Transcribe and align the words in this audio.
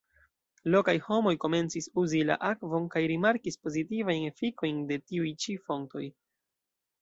Lokaj 0.75 0.93
homoj 1.07 1.33
komencis 1.43 1.87
uzi 2.03 2.21
la 2.29 2.37
akvon 2.51 2.87
kaj 2.95 3.03
rimarkis 3.11 3.59
pozitivajn 3.67 4.27
efikojn 4.31 4.81
de 4.93 4.99
tiuj 5.13 5.35
ĉi 5.45 5.59
fontoj. 5.69 6.05